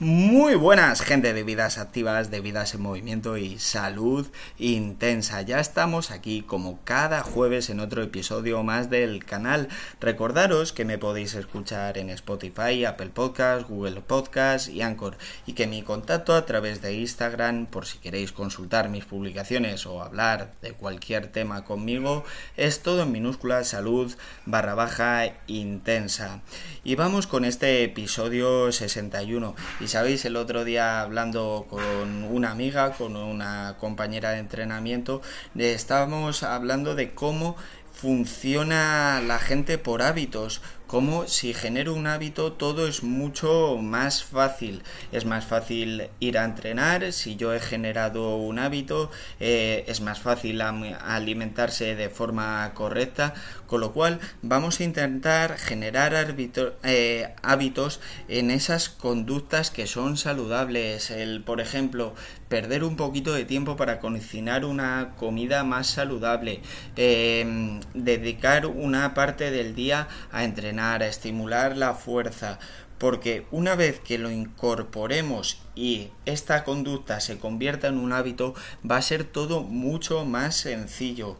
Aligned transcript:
Muy 0.00 0.54
buenas, 0.54 1.00
gente 1.00 1.34
de 1.34 1.42
vidas 1.42 1.76
activas, 1.76 2.30
de 2.30 2.40
vidas 2.40 2.72
en 2.72 2.82
movimiento 2.82 3.36
y 3.36 3.58
salud 3.58 4.28
intensa. 4.56 5.42
Ya 5.42 5.58
estamos 5.58 6.12
aquí 6.12 6.42
como 6.42 6.78
cada 6.84 7.22
jueves 7.22 7.68
en 7.68 7.80
otro 7.80 8.04
episodio 8.04 8.62
más 8.62 8.90
del 8.90 9.24
canal. 9.24 9.66
Recordaros 10.00 10.72
que 10.72 10.84
me 10.84 10.98
podéis 10.98 11.34
escuchar 11.34 11.98
en 11.98 12.10
Spotify, 12.10 12.84
Apple 12.84 13.08
Podcasts, 13.08 13.68
Google 13.68 14.00
Podcasts 14.00 14.68
y 14.68 14.82
Anchor. 14.82 15.18
Y 15.46 15.54
que 15.54 15.66
mi 15.66 15.82
contacto 15.82 16.36
a 16.36 16.46
través 16.46 16.80
de 16.80 16.94
Instagram, 16.94 17.66
por 17.66 17.84
si 17.84 17.98
queréis 17.98 18.30
consultar 18.30 18.90
mis 18.90 19.04
publicaciones 19.04 19.84
o 19.84 20.00
hablar 20.00 20.52
de 20.62 20.74
cualquier 20.74 21.26
tema 21.26 21.64
conmigo, 21.64 22.22
es 22.56 22.84
todo 22.84 23.02
en 23.02 23.10
minúscula 23.10 23.64
salud 23.64 24.14
barra 24.46 24.76
baja 24.76 25.24
intensa. 25.48 26.40
Y 26.84 26.94
vamos 26.94 27.26
con 27.26 27.44
este 27.44 27.82
episodio 27.82 28.70
61. 28.70 29.56
Y 29.80 29.87
sabéis, 29.88 30.24
el 30.24 30.36
otro 30.36 30.64
día 30.64 31.00
hablando 31.00 31.66
con 31.68 32.24
una 32.24 32.50
amiga, 32.50 32.92
con 32.92 33.16
una 33.16 33.76
compañera 33.80 34.30
de 34.30 34.38
entrenamiento, 34.38 35.22
estábamos 35.56 36.42
hablando 36.42 36.94
de 36.94 37.14
cómo 37.14 37.56
funciona 37.92 39.20
la 39.26 39.38
gente 39.38 39.76
por 39.76 40.02
hábitos, 40.02 40.62
como 40.88 41.28
si 41.28 41.52
genero 41.52 41.92
un 41.92 42.06
hábito 42.06 42.54
todo 42.54 42.88
es 42.88 43.02
mucho 43.02 43.76
más 43.76 44.24
fácil. 44.24 44.82
Es 45.12 45.26
más 45.26 45.44
fácil 45.44 46.08
ir 46.18 46.38
a 46.38 46.44
entrenar, 46.44 47.12
si 47.12 47.36
yo 47.36 47.52
he 47.54 47.60
generado 47.60 48.36
un 48.36 48.58
hábito, 48.58 49.10
eh, 49.38 49.84
es 49.86 50.00
más 50.00 50.18
fácil 50.18 50.62
alimentarse 50.62 51.94
de 51.94 52.08
forma 52.08 52.72
correcta, 52.74 53.34
con 53.66 53.82
lo 53.82 53.92
cual 53.92 54.18
vamos 54.40 54.80
a 54.80 54.84
intentar 54.84 55.58
generar 55.58 56.34
eh, 56.82 57.34
hábitos 57.42 58.00
en 58.28 58.50
esas 58.50 58.88
conductas 58.88 59.70
que 59.70 59.86
son 59.86 60.16
saludables. 60.16 61.10
El, 61.10 61.42
por 61.42 61.60
ejemplo, 61.60 62.14
perder 62.48 62.82
un 62.82 62.96
poquito 62.96 63.34
de 63.34 63.44
tiempo 63.44 63.76
para 63.76 64.00
cocinar 64.00 64.64
una 64.64 65.12
comida 65.18 65.64
más 65.64 65.86
saludable, 65.88 66.62
em, 66.96 67.80
dedicar 67.92 68.64
una 68.64 69.12
parte 69.12 69.50
del 69.50 69.74
día 69.74 70.08
a 70.32 70.44
entrenar 70.44 70.77
a 70.78 70.96
estimular 70.96 71.76
la 71.76 71.94
fuerza, 71.94 72.58
porque 72.98 73.46
una 73.50 73.76
vez 73.76 74.00
que 74.00 74.18
lo 74.18 74.30
incorporemos 74.30 75.60
y 75.74 76.10
esta 76.26 76.64
conducta 76.64 77.20
se 77.20 77.38
convierta 77.38 77.86
en 77.88 77.98
un 77.98 78.12
hábito, 78.12 78.54
va 78.88 78.96
a 78.96 79.02
ser 79.02 79.24
todo 79.24 79.62
mucho 79.62 80.24
más 80.24 80.56
sencillo. 80.56 81.36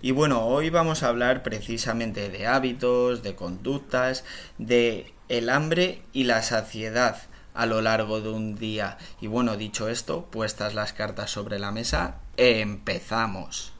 Y 0.00 0.12
bueno, 0.12 0.46
hoy 0.46 0.70
vamos 0.70 1.02
a 1.02 1.08
hablar 1.08 1.42
precisamente 1.42 2.28
de 2.28 2.46
hábitos, 2.46 3.22
de 3.22 3.34
conductas, 3.34 4.24
de 4.58 5.12
el 5.28 5.50
hambre 5.50 6.02
y 6.12 6.24
la 6.24 6.42
saciedad 6.42 7.22
a 7.54 7.66
lo 7.66 7.82
largo 7.82 8.20
de 8.20 8.28
un 8.28 8.54
día. 8.54 8.98
Y 9.20 9.26
bueno, 9.26 9.56
dicho 9.56 9.88
esto, 9.88 10.26
puestas 10.30 10.74
las 10.74 10.92
cartas 10.92 11.30
sobre 11.30 11.58
la 11.58 11.72
mesa, 11.72 12.20
empezamos. 12.36 13.72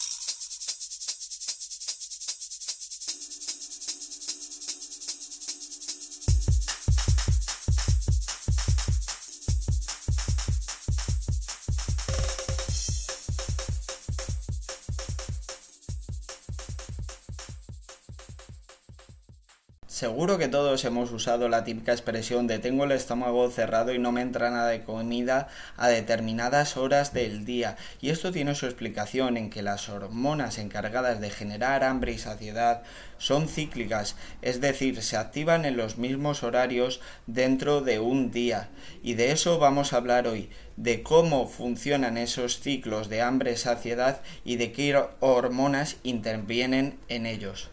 Seguro 19.98 20.38
que 20.38 20.46
todos 20.46 20.84
hemos 20.84 21.10
usado 21.10 21.48
la 21.48 21.64
típica 21.64 21.90
expresión 21.90 22.46
de 22.46 22.60
tengo 22.60 22.84
el 22.84 22.92
estómago 22.92 23.50
cerrado 23.50 23.92
y 23.92 23.98
no 23.98 24.12
me 24.12 24.20
entra 24.20 24.48
nada 24.48 24.68
de 24.68 24.84
comida 24.84 25.48
a 25.76 25.88
determinadas 25.88 26.76
horas 26.76 27.12
del 27.12 27.44
día. 27.44 27.76
Y 28.00 28.10
esto 28.10 28.30
tiene 28.30 28.54
su 28.54 28.66
explicación 28.66 29.36
en 29.36 29.50
que 29.50 29.60
las 29.60 29.88
hormonas 29.88 30.58
encargadas 30.58 31.20
de 31.20 31.30
generar 31.30 31.82
hambre 31.82 32.12
y 32.12 32.18
saciedad 32.18 32.82
son 33.18 33.48
cíclicas, 33.48 34.14
es 34.40 34.60
decir, 34.60 35.02
se 35.02 35.16
activan 35.16 35.64
en 35.64 35.76
los 35.76 35.98
mismos 35.98 36.44
horarios 36.44 37.00
dentro 37.26 37.80
de 37.80 37.98
un 37.98 38.30
día. 38.30 38.68
Y 39.02 39.14
de 39.14 39.32
eso 39.32 39.58
vamos 39.58 39.92
a 39.92 39.96
hablar 39.96 40.28
hoy, 40.28 40.48
de 40.76 41.02
cómo 41.02 41.48
funcionan 41.48 42.18
esos 42.18 42.60
ciclos 42.60 43.08
de 43.08 43.22
hambre 43.22 43.54
y 43.54 43.56
saciedad 43.56 44.20
y 44.44 44.58
de 44.58 44.70
qué 44.70 44.96
hormonas 45.18 45.96
intervienen 46.04 47.00
en 47.08 47.26
ellos 47.26 47.70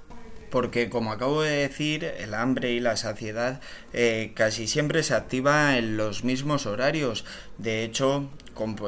porque 0.56 0.90
como 0.90 1.12
acabo 1.12 1.42
de 1.42 1.52
decir, 1.68 2.06
el 2.06 2.34
hambre 2.34 2.72
y 2.72 2.80
la 2.80 2.96
saciedad 2.96 3.60
eh, 3.92 4.32
casi 4.36 4.68
siempre 4.68 5.04
se 5.04 5.14
activa 5.14 5.78
en 5.78 5.98
los 5.98 6.24
mismos 6.24 6.66
horarios. 6.66 7.26
De 7.58 7.84
hecho, 7.84 8.30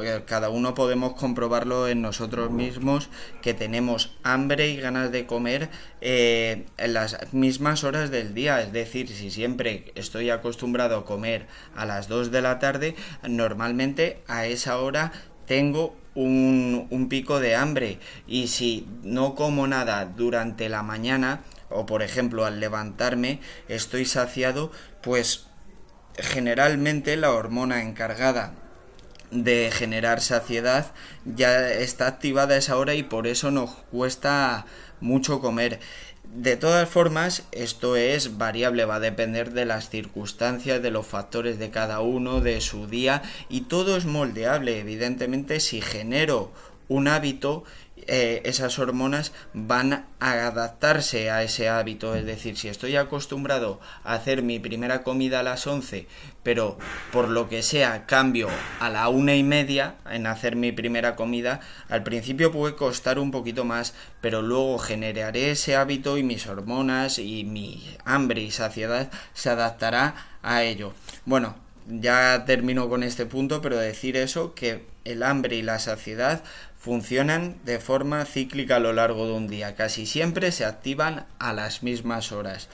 eh, 0.02 0.22
cada 0.26 0.50
uno 0.50 0.74
podemos 0.74 1.16
comprobarlo 1.16 1.90
en 1.90 2.02
nosotros 2.02 2.52
mismos 2.52 3.10
que 3.42 3.54
tenemos 3.54 4.16
hambre 4.24 4.70
y 4.70 4.78
ganas 4.78 5.12
de 5.12 5.26
comer 5.26 5.68
eh, 6.00 6.68
en 6.78 6.94
las 6.94 7.34
mismas 7.34 7.84
horas 7.84 8.12
del 8.12 8.34
día. 8.34 8.62
Es 8.62 8.72
decir, 8.72 9.10
si 9.10 9.30
siempre 9.30 9.92
estoy 9.96 10.30
acostumbrado 10.30 10.96
a 10.96 11.06
comer 11.06 11.48
a 11.76 11.86
las 11.86 12.08
2 12.08 12.32
de 12.32 12.42
la 12.42 12.60
tarde, 12.60 12.96
normalmente 13.28 14.22
a 14.28 14.46
esa 14.46 14.80
hora 14.80 15.12
tengo 15.46 15.98
un, 16.16 16.88
un, 16.90 17.10
pico 17.10 17.40
de 17.40 17.56
hambre 17.56 18.00
y 18.26 18.48
si 18.48 18.88
no 19.04 19.36
como 19.36 19.68
nada 19.68 20.06
durante 20.06 20.68
la 20.68 20.82
mañana 20.82 21.42
o 21.70 21.86
por 21.86 22.04
ejemplo 22.04 22.46
al 22.46 22.60
levantarme 22.60 23.40
estoy 23.68 24.06
saciado, 24.06 24.72
pues 25.02 25.48
generalmente 26.18 27.18
la 27.18 27.32
hormona 27.32 27.82
encargada 27.82 28.54
de 29.32 29.70
generar 29.72 30.22
saciedad 30.22 30.94
ya 31.26 31.70
está 31.70 32.08
activada 32.08 32.58
esa 32.58 32.78
hora 32.78 32.96
y 32.96 33.04
por 33.04 33.28
eso 33.28 33.52
nos 33.52 33.72
cuesta 33.92 34.66
mucho 35.02 35.42
comer. 35.42 35.80
De 36.24 36.58
todas 36.58 36.90
formas, 36.90 37.44
esto 37.52 37.96
es 37.96 38.38
variable, 38.38 38.86
va 38.86 38.96
a 38.96 39.00
depender 39.00 39.54
de 39.54 39.66
las 39.66 39.90
circunstancias, 39.90 40.82
de 40.82 40.92
los 40.92 41.08
factores 41.08 41.58
de 41.58 41.70
cada 41.70 42.02
uno, 42.02 42.42
de 42.42 42.60
su 42.62 42.88
día 42.88 43.22
y 43.50 43.62
todo 43.62 43.96
es 43.96 44.06
moldeable. 44.06 44.80
Evidentemente, 44.80 45.60
si 45.60 45.82
genero 45.82 46.52
un 46.90 47.08
hábito 47.08 47.64
eh, 48.06 48.41
esas 48.46 48.80
hormonas 48.80 49.34
van 49.53 50.06
a 50.19 50.31
adaptarse 50.47 51.30
a 51.30 51.44
ese 51.44 51.68
hábito. 51.68 52.16
Es 52.16 52.25
decir, 52.25 52.58
si 52.58 52.68
estoy 52.68 52.96
acostumbrado 52.96 53.80
a 54.03 54.13
hacer 54.13 54.44
mi 54.44 54.59
primera 54.59 55.03
comida 55.03 55.40
a 55.40 55.44
las 55.44 55.68
11, 55.68 56.07
pero 56.44 56.78
por 57.12 57.28
lo 57.28 57.50
que 57.50 57.63
sea 57.63 58.06
cambio 58.06 58.50
a 58.80 58.90
la 58.90 59.09
una 59.09 59.36
y 59.36 59.44
media 59.44 59.96
en 60.09 60.28
hacer 60.28 60.56
mi 60.56 60.72
primera 60.72 61.16
comida, 61.16 61.59
al 61.90 62.03
principio 62.03 62.52
puede 62.52 62.75
costar 62.75 63.19
un 63.19 63.31
poquito 63.31 63.66
más, 63.66 63.94
pero 64.22 64.41
luego 64.41 64.78
generaré 64.78 65.52
ese 65.52 65.75
hábito 65.75 66.18
y 66.18 66.24
mis 66.24 66.47
hormonas 66.47 67.19
y 67.19 67.44
mi 67.44 67.97
hambre 68.06 68.41
y 68.41 68.52
saciedad 68.52 69.09
se 69.34 69.50
adaptará 69.50 70.16
a 70.44 70.63
ello. 70.63 70.94
Bueno, 71.25 71.56
ya 71.88 72.44
termino 72.46 72.90
con 72.90 73.03
este 73.03 73.25
punto, 73.25 73.62
pero 73.62 73.78
decir 73.78 74.18
eso, 74.18 74.53
que 74.53 74.86
el 75.06 75.24
hambre 75.24 75.56
y 75.56 75.62
la 75.62 75.80
saciedad 75.80 76.44
funcionan 76.78 77.58
de 77.66 77.80
forma 77.80 78.24
cíclica 78.26 78.78
a 78.78 78.80
lo 78.80 78.94
largo 78.94 79.28
de 79.28 79.34
un 79.34 79.48
día. 79.48 79.76
Casi 79.76 80.06
siempre 80.06 80.52
se 80.52 80.66
activan 80.66 81.26
a 81.40 81.54
las 81.54 81.84
mismas 81.84 82.32
horas. 82.32 82.70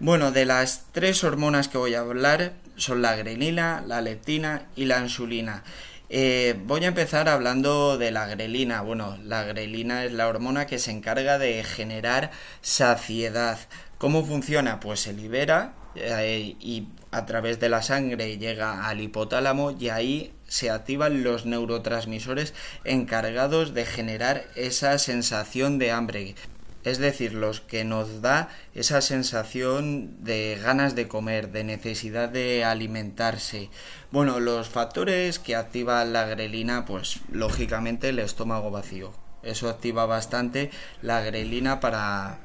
Bueno, 0.00 0.32
de 0.32 0.44
las 0.44 0.86
tres 0.92 1.22
hormonas 1.24 1.68
que 1.68 1.78
voy 1.78 1.94
a 1.94 2.00
hablar 2.00 2.52
son 2.76 3.02
la 3.02 3.14
grelina, 3.14 3.82
la 3.86 4.00
leptina 4.00 4.66
y 4.74 4.86
la 4.86 5.00
insulina. 5.00 5.62
Eh, 6.10 6.54
voy 6.66 6.84
a 6.84 6.88
empezar 6.88 7.28
hablando 7.28 7.96
de 7.96 8.10
la 8.10 8.26
grelina. 8.26 8.82
Bueno, 8.82 9.16
la 9.24 9.44
grelina 9.44 10.04
es 10.04 10.12
la 10.12 10.28
hormona 10.28 10.66
que 10.66 10.78
se 10.78 10.90
encarga 10.90 11.38
de 11.38 11.62
generar 11.64 12.30
saciedad. 12.60 13.58
¿Cómo 13.98 14.24
funciona? 14.24 14.80
Pues 14.80 15.00
se 15.00 15.12
libera 15.12 15.74
eh, 15.94 16.56
y 16.60 16.88
a 17.10 17.24
través 17.26 17.60
de 17.60 17.68
la 17.68 17.82
sangre 17.82 18.36
llega 18.36 18.86
al 18.86 19.00
hipotálamo 19.00 19.70
y 19.70 19.88
ahí 19.88 20.32
se 20.54 20.70
activan 20.70 21.24
los 21.24 21.46
neurotransmisores 21.46 22.54
encargados 22.84 23.74
de 23.74 23.84
generar 23.84 24.44
esa 24.54 24.96
sensación 24.98 25.80
de 25.80 25.90
hambre. 25.90 26.36
Es 26.84 26.98
decir, 26.98 27.32
los 27.34 27.60
que 27.60 27.82
nos 27.82 28.22
da 28.22 28.50
esa 28.72 29.00
sensación 29.00 30.22
de 30.22 30.56
ganas 30.62 30.94
de 30.94 31.08
comer, 31.08 31.50
de 31.50 31.64
necesidad 31.64 32.28
de 32.28 32.62
alimentarse. 32.62 33.68
Bueno, 34.12 34.38
los 34.38 34.68
factores 34.68 35.40
que 35.40 35.56
activan 35.56 36.12
la 36.12 36.24
grelina, 36.24 36.84
pues 36.84 37.18
lógicamente 37.32 38.10
el 38.10 38.20
estómago 38.20 38.70
vacío. 38.70 39.12
Eso 39.42 39.68
activa 39.68 40.06
bastante 40.06 40.70
la 41.02 41.20
grelina 41.20 41.80
para, 41.80 42.38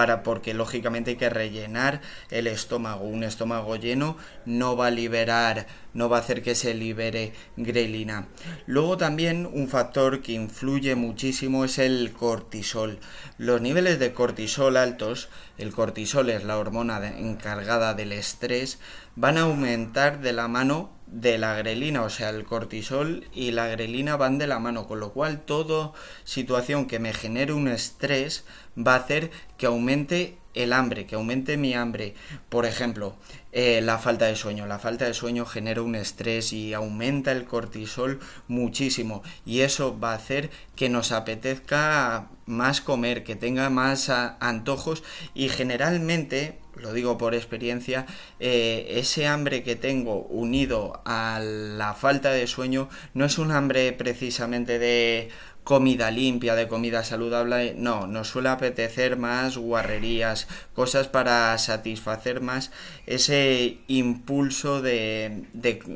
para 0.00 0.22
porque 0.22 0.54
lógicamente 0.54 1.10
hay 1.10 1.16
que 1.18 1.28
rellenar 1.28 2.00
el 2.30 2.46
estómago. 2.46 3.04
Un 3.04 3.22
estómago 3.22 3.76
lleno 3.76 4.16
no 4.46 4.74
va 4.74 4.86
a 4.86 4.90
liberar 4.90 5.66
no 5.92 6.08
va 6.08 6.18
a 6.18 6.20
hacer 6.20 6.42
que 6.42 6.54
se 6.54 6.74
libere 6.74 7.32
grelina. 7.56 8.28
Luego 8.66 8.96
también 8.96 9.48
un 9.52 9.68
factor 9.68 10.22
que 10.22 10.32
influye 10.32 10.94
muchísimo 10.94 11.64
es 11.64 11.78
el 11.78 12.12
cortisol. 12.12 12.98
Los 13.38 13.60
niveles 13.60 13.98
de 13.98 14.12
cortisol 14.12 14.76
altos, 14.76 15.28
el 15.58 15.72
cortisol 15.72 16.30
es 16.30 16.44
la 16.44 16.58
hormona 16.58 17.18
encargada 17.18 17.94
del 17.94 18.12
estrés, 18.12 18.78
van 19.16 19.38
a 19.38 19.42
aumentar 19.42 20.20
de 20.20 20.32
la 20.32 20.48
mano 20.48 20.90
de 21.10 21.38
la 21.38 21.54
grelina, 21.56 22.02
o 22.02 22.10
sea, 22.10 22.30
el 22.30 22.44
cortisol 22.44 23.26
y 23.32 23.50
la 23.50 23.66
grelina 23.66 24.16
van 24.16 24.38
de 24.38 24.46
la 24.46 24.58
mano, 24.58 24.86
con 24.86 25.00
lo 25.00 25.12
cual 25.12 25.40
toda 25.40 25.92
situación 26.24 26.86
que 26.86 27.00
me 27.00 27.12
genere 27.12 27.52
un 27.52 27.68
estrés 27.68 28.44
va 28.78 28.94
a 28.94 28.98
hacer 28.98 29.30
que 29.58 29.66
aumente 29.66 30.38
el 30.54 30.72
hambre, 30.72 31.06
que 31.06 31.14
aumente 31.14 31.56
mi 31.56 31.74
hambre. 31.74 32.14
Por 32.48 32.66
ejemplo, 32.66 33.16
eh, 33.52 33.80
la 33.82 33.98
falta 33.98 34.26
de 34.26 34.36
sueño. 34.36 34.66
La 34.66 34.78
falta 34.78 35.04
de 35.04 35.14
sueño 35.14 35.46
genera 35.46 35.82
un 35.82 35.94
estrés 35.94 36.52
y 36.52 36.74
aumenta 36.74 37.32
el 37.32 37.44
cortisol 37.44 38.20
muchísimo. 38.48 39.22
Y 39.44 39.60
eso 39.60 39.98
va 39.98 40.12
a 40.12 40.16
hacer 40.16 40.50
que 40.76 40.88
nos 40.88 41.12
apetezca 41.12 42.28
más 42.46 42.80
comer, 42.80 43.22
que 43.22 43.36
tenga 43.36 43.70
más 43.70 44.08
antojos 44.08 45.02
y 45.34 45.48
generalmente 45.48 46.58
lo 46.80 46.92
digo 46.92 47.18
por 47.18 47.34
experiencia, 47.34 48.06
eh, 48.38 48.86
ese 48.96 49.26
hambre 49.26 49.62
que 49.62 49.76
tengo 49.76 50.22
unido 50.22 51.00
a 51.04 51.40
la 51.40 51.94
falta 51.94 52.30
de 52.32 52.46
sueño 52.46 52.88
no 53.14 53.24
es 53.24 53.38
un 53.38 53.52
hambre 53.52 53.92
precisamente 53.92 54.78
de 54.78 55.30
comida 55.64 56.10
limpia, 56.10 56.54
de 56.54 56.68
comida 56.68 57.04
saludable, 57.04 57.74
no, 57.76 58.06
nos 58.06 58.28
suele 58.28 58.48
apetecer 58.48 59.16
más 59.16 59.56
guarrerías, 59.56 60.48
cosas 60.74 61.08
para 61.08 61.56
satisfacer 61.58 62.40
más 62.40 62.72
ese 63.06 63.78
impulso 63.86 64.82
de, 64.82 65.44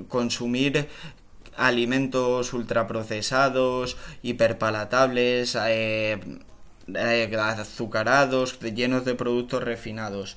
consumir 0.08 0.88
alimentos 1.56 2.52
ultraprocesados, 2.52 3.96
hiperpalatables, 4.22 5.56
eh, 5.66 6.20
azucarados, 6.96 8.58
llenos 8.60 9.04
de 9.04 9.14
productos 9.14 9.62
refinados. 9.62 10.36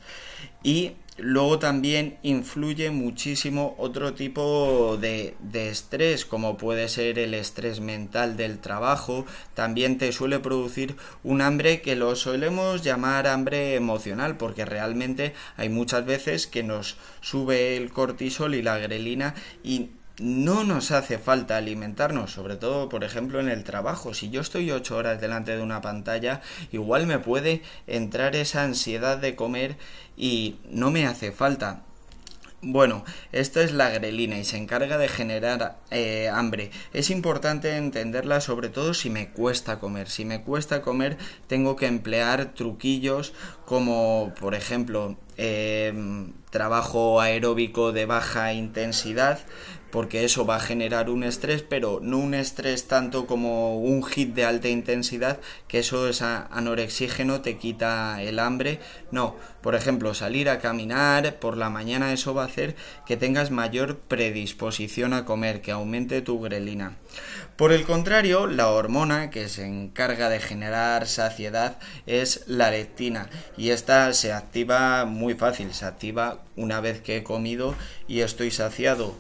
Y 0.64 0.94
luego 1.18 1.60
también 1.60 2.18
influye 2.24 2.92
muchísimo 2.92 3.76
otro 3.78 4.14
tipo 4.14 4.98
de, 5.00 5.36
de, 5.40 5.70
estrés, 5.70 6.26
como 6.26 6.58
puede 6.58 6.88
ser 6.90 7.20
el 7.20 7.34
estrés 7.34 7.80
mental 7.80 8.38
del 8.38 8.60
trabajo. 8.60 9.26
También 9.54 9.98
te 9.98 10.12
suele 10.12 10.40
producir 10.40 10.96
un 11.24 11.42
hambre 11.42 11.82
que 11.82 11.96
lo 11.96 12.16
solemos 12.16 12.84
llamar 12.84 13.28
hambre 13.28 13.76
emocional, 13.76 14.38
porque 14.38 14.66
realmente 14.66 15.34
hay 15.58 15.70
muchas 15.70 16.06
veces 16.06 16.48
que 16.48 16.64
nos 16.64 16.98
sube 17.22 17.78
el 17.78 17.92
cortisol 17.92 18.56
y 18.56 18.62
la 18.62 18.78
grelina 18.78 19.36
y 19.64 19.90
no 20.20 20.64
nos 20.64 20.92
hace 20.92 21.20
falta 21.20 21.58
alimentarnos, 21.58 22.32
sobre 22.32 22.56
todo, 22.56 22.90
por 22.90 23.04
ejemplo, 23.04 23.40
en 23.40 23.50
el 23.50 23.64
trabajo. 23.64 24.14
Si 24.14 24.30
yo 24.30 24.42
estoy 24.42 24.72
ocho 24.72 24.98
horas 24.98 25.22
delante 25.22 25.56
de 25.56 25.62
una 25.62 25.82
pantalla, 25.82 26.42
igual 26.72 27.06
me 27.06 27.20
puede 27.20 27.62
entrar 27.86 28.36
esa 28.36 28.64
ansiedad 28.64 29.18
de 29.18 29.36
comer 29.36 29.78
y 30.16 30.56
no 30.70 30.90
me 30.90 31.06
hace 31.06 31.32
falta. 31.32 31.84
Bueno, 32.64 33.06
esta 33.32 33.62
es 33.62 33.72
la 33.72 33.92
grelina 33.92 34.40
y 34.40 34.44
se 34.44 34.58
encarga 34.58 34.98
de 34.98 35.08
generar 35.08 35.78
eh, 35.92 36.28
hambre. 36.34 36.72
Es 36.92 37.12
importante 37.12 37.78
entenderla 37.78 38.42
sobre 38.42 38.70
todo 38.70 38.96
si 38.96 39.12
me 39.12 39.30
cuesta 39.30 39.80
comer. 39.80 40.10
Si 40.10 40.26
me 40.26 40.42
cuesta 40.42 40.82
comer 40.82 41.20
tengo 41.46 41.76
que 41.76 41.86
emplear 41.86 42.56
truquillos 42.56 43.34
como 43.66 44.34
por 44.40 44.56
ejemplo 44.56 45.18
em, 45.38 46.34
trabajo 46.50 47.22
aeróbico 47.22 47.92
de 47.92 48.08
baja 48.08 48.52
intensidad 48.54 49.40
porque 49.98 50.24
eso 50.24 50.46
va 50.46 50.58
a 50.58 50.60
generar 50.60 51.10
un 51.10 51.24
estrés, 51.24 51.64
pero 51.64 52.00
no 52.04 52.20
un 52.20 52.36
estrés 52.36 52.88
tanto 52.88 53.26
como 53.26 53.80
un 53.80 54.04
hit 54.04 54.36
de 54.36 54.46
alta 54.46 54.68
intensidad, 54.68 55.40
que 55.68 55.80
eso 55.80 56.08
es 56.08 56.22
anorexígeno, 56.22 57.42
te 57.42 57.58
quita 57.58 58.22
el 58.22 58.38
hambre. 58.38 58.80
No, 59.10 59.36
por 59.64 59.74
ejemplo, 59.74 60.14
salir 60.14 60.50
a 60.50 60.60
caminar 60.60 61.40
por 61.40 61.58
la 61.58 61.72
mañana, 61.72 62.14
eso 62.14 62.36
va 62.36 62.44
a 62.44 62.46
hacer 62.46 62.76
que 63.08 63.18
tengas 63.18 63.50
mayor 63.50 63.98
predisposición 63.98 65.14
a 65.14 65.26
comer, 65.26 65.62
que 65.62 65.72
aumente 65.72 66.22
tu 66.22 66.40
grelina. 66.42 66.98
Por 67.56 67.72
el 67.72 67.84
contrario, 67.84 68.46
la 68.46 68.68
hormona 68.68 69.32
que 69.32 69.50
se 69.50 69.66
encarga 69.66 70.30
de 70.30 70.40
generar 70.40 71.08
saciedad 71.08 71.80
es 72.06 72.44
la 72.46 72.70
leptina 72.70 73.32
y 73.58 73.72
esta 73.72 74.14
se 74.14 74.32
activa 74.32 75.06
muy 75.06 75.34
fácil, 75.34 75.74
se 75.74 75.86
activa 75.86 76.44
una 76.56 76.82
vez 76.82 77.02
que 77.02 77.18
he 77.18 77.24
comido 77.24 77.74
y 78.08 78.20
estoy 78.20 78.52
saciado. 78.52 79.16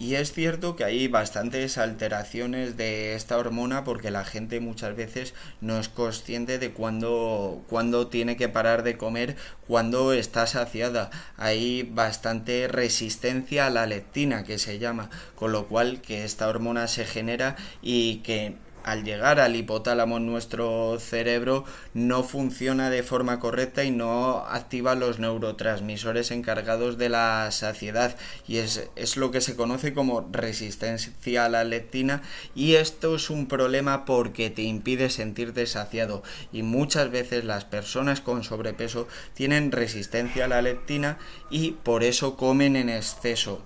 Y 0.00 0.14
es 0.14 0.32
cierto 0.32 0.76
que 0.76 0.84
hay 0.84 1.08
bastantes 1.08 1.76
alteraciones 1.76 2.78
de 2.78 3.14
esta 3.14 3.36
hormona 3.36 3.84
porque 3.84 4.10
la 4.10 4.24
gente 4.24 4.58
muchas 4.58 4.96
veces 4.96 5.34
no 5.60 5.78
es 5.78 5.90
consciente 5.90 6.58
de 6.58 6.70
cuándo, 6.70 7.62
cuándo 7.68 8.06
tiene 8.06 8.38
que 8.38 8.48
parar 8.48 8.82
de 8.82 8.96
comer, 8.96 9.36
cuando 9.66 10.14
está 10.14 10.46
saciada. 10.46 11.10
Hay 11.36 11.82
bastante 11.82 12.66
resistencia 12.66 13.66
a 13.66 13.70
la 13.70 13.84
leptina 13.84 14.42
que 14.42 14.58
se 14.58 14.78
llama, 14.78 15.10
con 15.34 15.52
lo 15.52 15.66
cual 15.66 16.00
que 16.00 16.24
esta 16.24 16.48
hormona 16.48 16.88
se 16.88 17.04
genera 17.04 17.56
y 17.82 18.20
que 18.20 18.56
al 18.84 19.04
llegar 19.04 19.40
al 19.40 19.56
hipotálamo 19.56 20.16
en 20.16 20.26
nuestro 20.26 20.98
cerebro 20.98 21.64
no 21.94 22.22
funciona 22.22 22.90
de 22.90 23.02
forma 23.02 23.40
correcta 23.40 23.84
y 23.84 23.90
no 23.90 24.38
activa 24.38 24.94
los 24.94 25.18
neurotransmisores 25.18 26.30
encargados 26.30 26.98
de 26.98 27.08
la 27.08 27.50
saciedad. 27.50 28.16
Y 28.46 28.58
es, 28.58 28.88
es, 28.96 29.16
lo 29.16 29.30
que 29.30 29.40
se 29.40 29.56
conoce 29.56 29.94
como 29.94 30.28
resistencia 30.32 31.44
a 31.44 31.48
la 31.48 31.64
leptina 31.64 32.22
y 32.54 32.74
esto 32.74 33.16
es 33.16 33.30
un 33.30 33.46
problema 33.46 34.04
porque 34.04 34.50
te 34.50 34.62
impide 34.62 35.10
sentirte 35.10 35.66
saciado. 35.66 36.22
Y 36.52 36.62
muchas 36.62 37.10
veces 37.10 37.44
las 37.44 37.64
personas 37.64 38.20
con 38.20 38.44
sobrepeso 38.44 39.08
tienen 39.34 39.72
resistencia 39.72 40.44
a 40.44 40.48
la 40.48 40.62
leptina 40.62 41.18
y 41.50 41.72
por 41.72 42.04
eso 42.04 42.36
comen 42.36 42.76
en 42.76 42.88
exceso. 42.88 43.62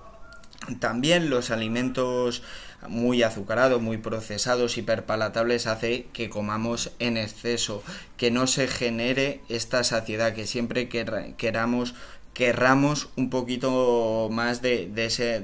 También 0.80 1.28
los 1.28 1.50
alimentos 1.50 2.42
muy 2.88 3.22
azucarados, 3.22 3.80
muy 3.80 3.98
procesados, 3.98 4.76
hiperpalatables, 4.78 5.66
hace 5.66 6.06
que 6.12 6.30
comamos 6.30 6.92
en 6.98 7.16
exceso, 7.16 7.82
que 8.16 8.30
no 8.30 8.46
se 8.46 8.66
genere 8.66 9.40
esta 9.48 9.84
saciedad, 9.84 10.34
que 10.34 10.46
siempre 10.46 10.88
queramos 10.88 11.94
querramos 12.34 13.08
un 13.16 13.30
poquito 13.30 14.28
más 14.30 14.60
de, 14.60 14.90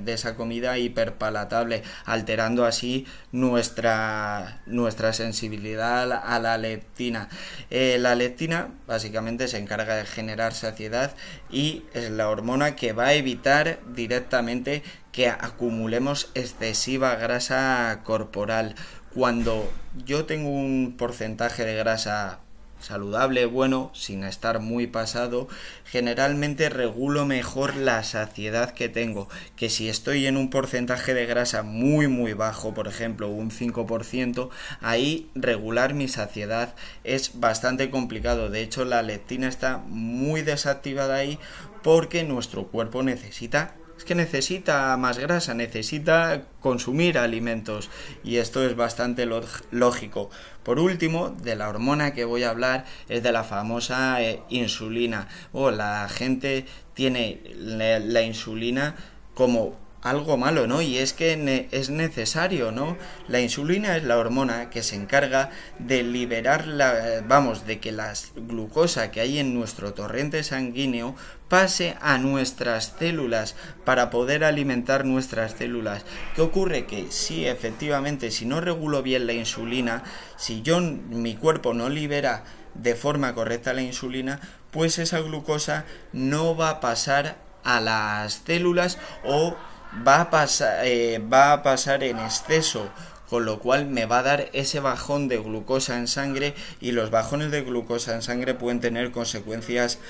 esa 0.06 0.34
comida 0.34 0.76
hiperpalatable, 0.76 1.82
alterando 2.04 2.66
así 2.66 3.06
nuestra, 3.32 4.60
nuestra 4.66 5.12
sensibilidad 5.12 6.12
a 6.12 6.38
la 6.40 6.58
leptina. 6.58 7.28
Eh, 7.70 7.96
la 7.98 8.16
leptina 8.16 8.68
básicamente 8.86 9.48
se 9.48 9.58
encarga 9.58 9.94
de 9.94 10.04
generar 10.04 10.52
saciedad 10.52 11.14
y 11.48 11.84
es 11.94 12.10
la 12.10 12.28
hormona 12.28 12.74
que 12.74 12.92
va 12.92 13.06
a 13.06 13.14
evitar 13.14 13.78
directamente 13.94 14.82
que 15.12 15.28
acumulemos 15.28 16.30
excesiva 16.34 17.14
grasa 17.14 18.00
corporal. 18.04 18.74
Cuando 19.14 19.72
yo 20.04 20.24
tengo 20.24 20.50
un 20.50 20.94
porcentaje 20.96 21.64
de 21.64 21.74
grasa 21.76 22.40
saludable, 22.80 23.46
bueno, 23.46 23.90
sin 23.94 24.24
estar 24.24 24.60
muy 24.60 24.86
pasado, 24.86 25.48
generalmente 25.84 26.68
regulo 26.68 27.26
mejor 27.26 27.76
la 27.76 28.02
saciedad 28.02 28.72
que 28.72 28.88
tengo, 28.88 29.28
que 29.56 29.70
si 29.70 29.88
estoy 29.88 30.26
en 30.26 30.36
un 30.36 30.50
porcentaje 30.50 31.14
de 31.14 31.26
grasa 31.26 31.62
muy 31.62 32.08
muy 32.08 32.32
bajo, 32.32 32.74
por 32.74 32.88
ejemplo, 32.88 33.28
un 33.28 33.50
5%, 33.50 34.50
ahí 34.80 35.30
regular 35.34 35.94
mi 35.94 36.08
saciedad 36.08 36.74
es 37.04 37.40
bastante 37.40 37.90
complicado. 37.90 38.50
De 38.50 38.62
hecho, 38.62 38.84
la 38.84 39.02
leptina 39.02 39.48
está 39.48 39.78
muy 39.78 40.42
desactivada 40.42 41.16
ahí 41.16 41.38
porque 41.82 42.24
nuestro 42.24 42.66
cuerpo 42.66 43.02
necesita 43.02 43.74
es 44.00 44.06
que 44.06 44.14
necesita 44.14 44.96
más 44.96 45.18
grasa, 45.18 45.52
necesita 45.52 46.44
consumir 46.60 47.18
alimentos 47.18 47.90
y 48.24 48.36
esto 48.36 48.64
es 48.64 48.74
bastante 48.74 49.26
lógico. 49.70 50.30
Por 50.62 50.78
último, 50.78 51.28
de 51.28 51.54
la 51.54 51.68
hormona 51.68 52.14
que 52.14 52.24
voy 52.24 52.44
a 52.44 52.48
hablar 52.48 52.86
es 53.10 53.22
de 53.22 53.30
la 53.30 53.44
famosa 53.44 54.22
eh, 54.22 54.40
insulina. 54.48 55.28
O 55.52 55.64
oh, 55.64 55.70
la 55.70 56.08
gente 56.08 56.64
tiene 56.94 57.42
la 57.58 58.22
insulina 58.22 58.96
como 59.34 59.76
algo 60.02 60.36
malo, 60.36 60.66
¿no? 60.66 60.80
Y 60.80 60.98
es 60.98 61.12
que 61.12 61.68
es 61.70 61.90
necesario, 61.90 62.72
¿no? 62.72 62.96
La 63.28 63.40
insulina 63.40 63.96
es 63.96 64.04
la 64.04 64.16
hormona 64.16 64.70
que 64.70 64.82
se 64.82 64.96
encarga 64.96 65.50
de 65.78 66.02
liberar 66.02 66.66
la, 66.66 67.22
vamos, 67.26 67.66
de 67.66 67.80
que 67.80 67.92
la 67.92 68.12
glucosa 68.34 69.10
que 69.10 69.20
hay 69.20 69.38
en 69.38 69.54
nuestro 69.54 69.92
torrente 69.92 70.42
sanguíneo 70.42 71.14
pase 71.48 71.96
a 72.00 72.16
nuestras 72.18 72.94
células 72.98 73.56
para 73.84 74.08
poder 74.08 74.44
alimentar 74.44 75.04
nuestras 75.04 75.52
células. 75.52 76.04
¿Qué 76.34 76.42
ocurre? 76.42 76.86
Que 76.86 77.10
sí, 77.10 77.46
efectivamente, 77.46 78.30
si 78.30 78.46
no 78.46 78.60
regulo 78.60 79.02
bien 79.02 79.26
la 79.26 79.32
insulina, 79.32 80.02
si 80.36 80.62
yo 80.62 80.80
mi 80.80 81.34
cuerpo 81.34 81.74
no 81.74 81.88
libera 81.88 82.44
de 82.74 82.94
forma 82.94 83.34
correcta 83.34 83.74
la 83.74 83.82
insulina, 83.82 84.40
pues 84.70 84.98
esa 84.98 85.20
glucosa 85.20 85.84
no 86.12 86.56
va 86.56 86.70
a 86.70 86.80
pasar 86.80 87.36
a 87.64 87.80
las 87.80 88.42
células 88.46 88.98
o 89.24 89.56
va 90.06 90.20
a, 90.20 90.30
pasar, 90.30 90.84
eh, 90.84 91.18
va 91.18 91.52
a 91.52 91.62
pasar 91.62 92.02
en 92.04 92.18
exceso 92.18 92.90
con 93.28 93.44
lo 93.44 93.60
cual 93.60 93.86
me 93.86 94.06
va 94.06 94.18
a 94.18 94.22
dar 94.22 94.48
ese 94.52 94.80
bajón 94.80 95.28
de 95.28 95.38
glucosa 95.38 95.96
en 95.96 96.08
sangre 96.08 96.54
y 96.80 96.90
los 96.90 97.10
bajones 97.10 97.52
de 97.52 97.62
glucosa 97.62 98.14
en 98.14 98.22
sangre 98.22 98.54
pueden 98.54 98.80
tener 98.80 99.12
consecuencias 99.12 100.00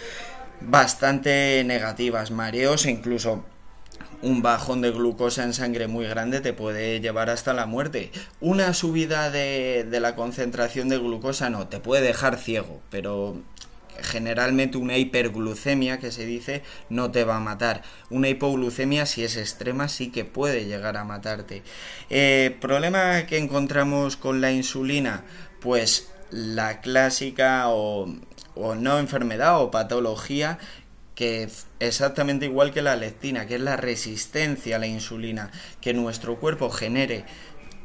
bastante 0.62 1.62
negativas, 1.64 2.30
mareos 2.30 2.86
e 2.86 2.90
incluso 2.90 3.44
un 4.22 4.42
bajón 4.42 4.80
de 4.80 4.90
glucosa 4.90 5.44
en 5.44 5.54
sangre 5.54 5.86
muy 5.86 6.06
grande 6.06 6.40
te 6.40 6.52
puede 6.52 7.00
llevar 7.00 7.30
hasta 7.30 7.54
la 7.54 7.66
muerte. 7.66 8.10
Una 8.40 8.74
subida 8.74 9.30
de, 9.30 9.86
de, 9.88 10.00
la 10.00 10.14
concentración 10.14 10.88
de 10.88 10.98
glucosa 10.98 11.50
no, 11.50 11.68
te 11.68 11.80
puede 11.80 12.02
dejar 12.06 12.38
ciego, 12.38 12.80
pero 12.90 13.36
generalmente 14.02 14.78
una 14.78 14.96
hiperglucemia 14.96 15.98
que 15.98 16.12
se 16.12 16.26
dice 16.26 16.62
no 16.88 17.10
te 17.10 17.24
va 17.24 17.36
a 17.36 17.40
matar. 17.40 17.82
Una 18.10 18.28
hipoglucemia 18.28 19.06
si 19.06 19.24
es 19.24 19.36
extrema 19.36 19.88
sí 19.88 20.10
que 20.10 20.24
puede 20.24 20.66
llegar 20.66 20.96
a 20.96 21.04
matarte. 21.04 21.62
Eh, 22.08 22.56
problema 22.60 23.26
que 23.26 23.38
encontramos 23.38 24.16
con 24.16 24.40
la 24.40 24.52
insulina, 24.52 25.24
pues 25.60 26.12
la 26.30 26.80
clásica 26.80 27.68
o, 27.68 28.14
o 28.54 28.74
no 28.74 28.98
enfermedad 28.98 29.60
o 29.60 29.70
patología 29.70 30.58
que 31.14 31.42
es 31.42 31.66
exactamente 31.80 32.46
igual 32.46 32.72
que 32.72 32.80
la 32.80 32.96
lectina, 32.96 33.46
que 33.46 33.56
es 33.56 33.60
la 33.60 33.76
resistencia 33.76 34.76
a 34.76 34.78
la 34.78 34.86
insulina, 34.86 35.50
que 35.82 35.92
nuestro 35.92 36.40
cuerpo 36.40 36.70
genere 36.70 37.26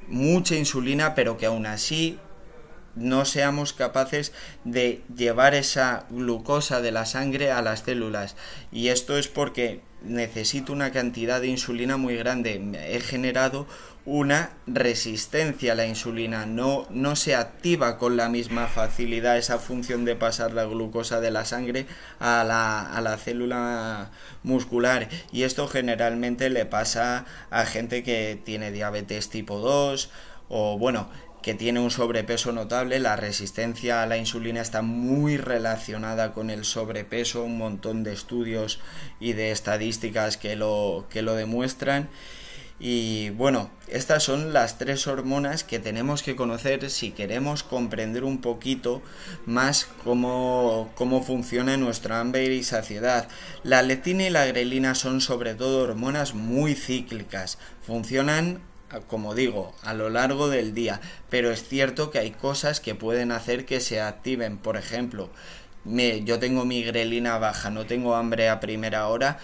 mucha 0.08 0.56
insulina, 0.56 1.16
pero 1.16 1.36
que 1.38 1.46
aún 1.46 1.66
así 1.66 2.18
no 2.96 3.26
seamos 3.26 3.74
capaces 3.74 4.32
de 4.64 5.02
llevar 5.16 5.54
esa 5.54 6.06
glucosa 6.10 6.82
de 6.82 6.92
la 6.92 7.06
sangre 7.06 7.52
a 7.52 7.62
las 7.62 7.82
células. 7.82 8.36
Y 8.72 8.88
esto 8.88 9.18
es 9.18 9.28
porque 9.28 9.82
necesito 10.04 10.72
una 10.74 10.92
cantidad 10.92 11.42
de 11.42 11.48
insulina 11.48 11.98
muy 11.98 12.16
grande. 12.16 12.62
He 12.90 13.00
generado 13.00 13.68
una 14.06 14.52
resistencia 14.68 15.72
a 15.72 15.76
la 15.76 15.88
insulina. 15.88 16.46
No, 16.46 16.86
no 16.92 17.16
se 17.16 17.36
activa 17.36 17.98
con 17.98 18.18
la 18.18 18.30
misma 18.30 18.68
facilidad 18.68 19.38
esa 19.38 19.58
función 19.58 20.06
de 20.06 20.16
pasar 20.16 20.54
la 20.54 20.66
glucosa 20.66 21.20
de 21.20 21.32
la 21.32 21.44
sangre 21.44 21.88
a 22.20 22.44
la, 22.44 22.82
a 22.82 23.02
la 23.02 23.18
célula 23.18 24.12
muscular. 24.44 25.10
Y 25.32 25.44
esto 25.44 25.68
generalmente 25.68 26.50
le 26.50 26.66
pasa 26.66 27.26
a 27.50 27.66
gente 27.66 28.04
que 28.04 28.40
tiene 28.44 28.72
diabetes 28.72 29.30
tipo 29.30 29.58
2 29.60 30.10
o 30.48 30.78
bueno, 30.78 31.10
que 31.46 31.54
tiene 31.54 31.80
un 31.80 31.92
sobrepeso 31.92 32.52
notable, 32.54 32.98
la 32.98 33.16
resistencia 33.18 34.02
a 34.02 34.08
la 34.08 34.18
insulina 34.18 34.62
está 34.62 34.82
muy 34.82 35.38
relacionada 35.38 36.34
con 36.34 36.50
el 36.50 36.66
sobrepeso, 36.66 37.44
un 37.44 37.60
montón 37.60 38.04
de 38.04 38.14
estudios 38.14 38.80
y 39.20 39.34
de 39.34 39.52
estadísticas 39.52 40.38
que 40.38 40.56
lo, 40.56 41.06
que 41.08 41.22
lo 41.22 41.36
demuestran. 41.36 42.10
Y 42.80 43.30
bueno, 43.30 43.70
estas 43.88 44.24
son 44.24 44.54
las 44.54 44.80
tres 44.80 45.06
hormonas 45.06 45.64
que 45.64 45.78
tenemos 45.78 46.24
que 46.24 46.36
conocer 46.36 46.90
si 46.90 47.12
queremos 47.12 47.62
comprender 47.62 48.24
un 48.24 48.42
poquito 48.42 49.04
más 49.46 49.88
cómo, 50.04 50.90
cómo 50.96 51.22
funciona 51.22 51.78
nuestra 51.78 52.22
hambre 52.22 52.56
y 52.56 52.64
saciedad. 52.64 53.28
La 53.62 53.84
leptina 53.84 54.26
y 54.26 54.32
la 54.32 54.48
grelina 54.48 54.96
son 54.96 55.22
sobre 55.22 55.54
todo 55.54 55.84
hormonas 55.84 56.34
muy 56.34 56.74
cíclicas, 56.74 57.60
funcionan 57.84 58.62
como 59.08 59.36
digo, 59.36 59.74
a 59.84 59.94
lo 59.94 60.10
largo 60.10 60.50
del 60.50 60.74
día, 60.74 61.02
pero 61.30 61.52
es 61.52 61.68
cierto 61.68 62.12
que 62.12 62.20
hay 62.20 62.32
cosas 62.32 62.80
que 62.80 62.96
pueden 62.96 63.32
hacer 63.32 63.66
que 63.66 63.80
se 63.80 64.02
activen, 64.02 64.58
por 64.58 64.78
ejemplo, 64.78 65.30
me, 65.84 66.24
yo 66.24 66.40
tengo 66.40 66.66
mi 66.66 66.84
grelina 66.84 67.38
baja, 67.38 67.70
no 67.70 67.86
tengo 67.86 68.16
hambre 68.16 68.50
a 68.50 68.60
primera 68.60 69.08
hora, 69.08 69.38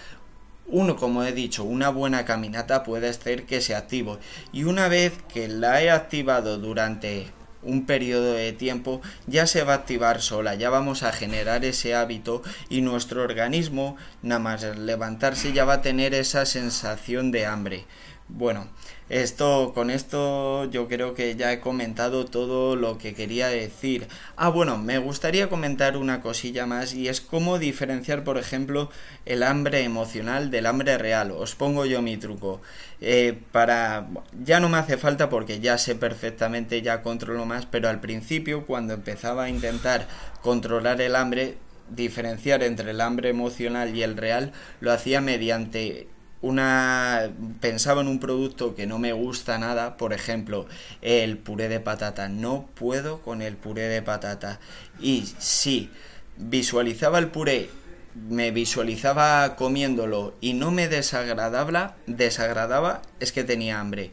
uno, 0.67 0.95
como 0.95 1.23
he 1.23 1.33
dicho, 1.33 1.63
una 1.63 1.89
buena 1.89 2.23
caminata 2.23 2.83
puede 2.83 3.09
hacer 3.09 3.45
que 3.45 3.59
se 3.59 3.75
active. 3.75 4.17
Y 4.53 4.63
una 4.63 4.87
vez 4.87 5.13
que 5.33 5.49
la 5.49 5.83
he 5.83 5.91
activado 5.91 6.57
durante 6.57 7.27
un 7.63 7.85
periodo 7.85 8.33
de 8.33 8.53
tiempo 8.53 9.01
ya 9.27 9.45
se 9.47 9.63
va 9.63 9.73
a 9.73 9.77
activar 9.77 10.21
sola, 10.21 10.55
ya 10.55 10.69
vamos 10.69 11.03
a 11.03 11.11
generar 11.11 11.63
ese 11.65 11.93
hábito 11.93 12.41
y 12.69 12.81
nuestro 12.81 13.21
organismo, 13.21 13.97
nada 14.21 14.39
más 14.39 14.63
levantarse, 14.77 15.53
ya 15.53 15.65
va 15.65 15.73
a 15.73 15.81
tener 15.81 16.13
esa 16.13 16.45
sensación 16.45 17.31
de 17.31 17.45
hambre. 17.45 17.85
Bueno, 18.33 18.69
esto 19.09 19.73
con 19.75 19.89
esto 19.89 20.63
yo 20.71 20.87
creo 20.87 21.13
que 21.13 21.35
ya 21.35 21.51
he 21.51 21.59
comentado 21.59 22.23
todo 22.23 22.77
lo 22.77 22.97
que 22.97 23.13
quería 23.13 23.49
decir. 23.49 24.07
Ah, 24.37 24.47
bueno, 24.47 24.77
me 24.77 24.99
gustaría 24.99 25.49
comentar 25.49 25.97
una 25.97 26.21
cosilla 26.21 26.65
más 26.65 26.93
y 26.93 27.09
es 27.09 27.19
cómo 27.19 27.59
diferenciar, 27.59 28.23
por 28.23 28.37
ejemplo, 28.37 28.89
el 29.25 29.43
hambre 29.43 29.83
emocional 29.83 30.49
del 30.49 30.65
hambre 30.65 30.97
real. 30.97 31.31
Os 31.31 31.55
pongo 31.55 31.85
yo 31.85 32.01
mi 32.01 32.15
truco. 32.15 32.61
Eh, 33.01 33.37
para 33.51 34.07
ya 34.45 34.61
no 34.61 34.69
me 34.69 34.77
hace 34.77 34.97
falta 34.97 35.29
porque 35.29 35.59
ya 35.59 35.77
sé 35.77 35.95
perfectamente, 35.95 36.81
ya 36.81 37.01
controlo 37.01 37.45
más, 37.45 37.65
pero 37.65 37.89
al 37.89 37.99
principio 37.99 38.65
cuando 38.65 38.93
empezaba 38.93 39.43
a 39.43 39.49
intentar 39.49 40.07
controlar 40.41 41.01
el 41.01 41.17
hambre 41.17 41.57
diferenciar 41.89 42.63
entre 42.63 42.91
el 42.91 43.01
hambre 43.01 43.29
emocional 43.29 43.93
y 43.95 44.03
el 44.03 44.15
real 44.15 44.53
lo 44.79 44.93
hacía 44.93 45.19
mediante 45.19 46.07
una 46.41 47.29
pensaba 47.59 48.01
en 48.01 48.07
un 48.07 48.19
producto 48.19 48.75
que 48.75 48.87
no 48.87 48.99
me 48.99 49.13
gusta 49.13 49.57
nada, 49.57 49.97
por 49.97 50.13
ejemplo, 50.13 50.65
el 51.01 51.37
puré 51.37 51.69
de 51.69 51.79
patata. 51.79 52.29
No 52.29 52.67
puedo 52.73 53.21
con 53.21 53.41
el 53.41 53.55
puré 53.55 53.83
de 53.83 54.01
patata. 54.01 54.59
Y 54.99 55.27
si 55.37 55.89
visualizaba 56.37 57.19
el 57.19 57.27
puré, 57.27 57.69
me 58.15 58.51
visualizaba 58.51 59.55
comiéndolo 59.55 60.35
y 60.41 60.53
no 60.53 60.71
me 60.71 60.87
desagradaba, 60.87 61.95
desagradaba, 62.07 63.01
es 63.19 63.31
que 63.31 63.43
tenía 63.43 63.79
hambre. 63.79 64.11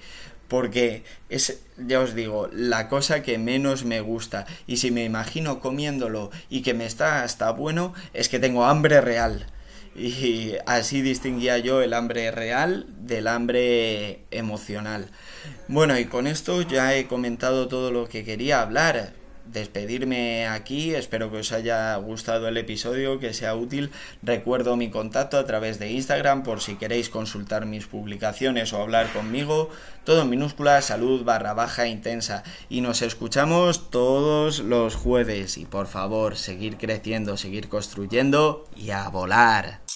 Porque 0.48 1.04
es, 1.28 1.60
ya 1.76 2.00
os 2.00 2.14
digo, 2.14 2.48
la 2.52 2.88
cosa 2.88 3.22
que 3.22 3.36
menos 3.38 3.84
me 3.84 4.00
gusta. 4.00 4.46
Y 4.66 4.78
si 4.78 4.90
me 4.90 5.04
imagino 5.04 5.60
comiéndolo 5.60 6.30
y 6.48 6.62
que 6.62 6.72
me 6.74 6.86
está 6.86 7.22
hasta 7.22 7.50
bueno, 7.50 7.92
es 8.14 8.28
que 8.28 8.38
tengo 8.38 8.64
hambre 8.64 9.00
real. 9.00 9.46
Y 9.98 10.54
así 10.66 11.02
distinguía 11.02 11.58
yo 11.58 11.82
el 11.82 11.92
hambre 11.92 12.30
real 12.30 12.86
del 13.00 13.26
hambre 13.26 14.20
emocional. 14.30 15.08
Bueno, 15.66 15.98
y 15.98 16.04
con 16.04 16.28
esto 16.28 16.62
ya 16.62 16.94
he 16.94 17.06
comentado 17.06 17.66
todo 17.66 17.90
lo 17.90 18.08
que 18.08 18.24
quería 18.24 18.62
hablar 18.62 19.12
despedirme 19.52 20.46
aquí. 20.46 20.94
Espero 20.94 21.30
que 21.30 21.38
os 21.38 21.52
haya 21.52 21.96
gustado 21.96 22.48
el 22.48 22.56
episodio, 22.56 23.18
que 23.18 23.34
sea 23.34 23.54
útil. 23.54 23.90
Recuerdo 24.22 24.76
mi 24.76 24.90
contacto 24.90 25.38
a 25.38 25.46
través 25.46 25.78
de 25.78 25.90
Instagram 25.90 26.42
por 26.42 26.60
si 26.60 26.76
queréis 26.76 27.08
consultar 27.08 27.66
mis 27.66 27.86
publicaciones 27.86 28.72
o 28.72 28.82
hablar 28.82 29.12
conmigo. 29.12 29.70
Todo 30.04 30.22
en 30.22 30.30
minúscula, 30.30 30.80
salud 30.82 31.24
barra 31.24 31.54
baja 31.54 31.86
intensa. 31.86 32.42
Y 32.68 32.80
nos 32.80 33.02
escuchamos 33.02 33.90
todos 33.90 34.60
los 34.60 34.94
jueves. 34.94 35.58
Y 35.58 35.66
por 35.66 35.86
favor, 35.86 36.36
seguir 36.36 36.76
creciendo, 36.76 37.36
seguir 37.36 37.68
construyendo 37.68 38.66
y 38.76 38.90
a 38.90 39.08
volar. 39.08 39.87